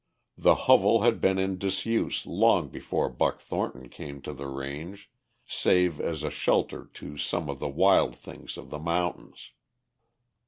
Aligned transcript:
The 0.35 0.55
hovel 0.65 1.03
had 1.03 1.21
been 1.21 1.37
in 1.37 1.59
disuse 1.59 2.25
long 2.25 2.69
before 2.69 3.07
Buck 3.07 3.37
Thornton 3.39 3.87
came 3.87 4.19
to 4.23 4.33
the 4.33 4.47
range 4.47 5.11
save 5.45 5.99
as 6.01 6.23
a 6.23 6.31
shelter 6.31 6.89
to 6.95 7.19
some 7.19 7.51
of 7.51 7.59
the 7.59 7.69
wild 7.69 8.15
things 8.15 8.57
of 8.57 8.71
the 8.71 8.79
mountains. 8.79 9.51